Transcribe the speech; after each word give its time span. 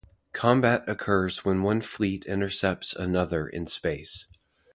Combat 0.33 0.83
occurs 0.89 1.45
when 1.45 1.61
one 1.61 1.79
fleet 1.79 2.25
intercepts 2.25 2.95
another 2.95 3.47
in 3.47 3.67
space. 3.67 4.29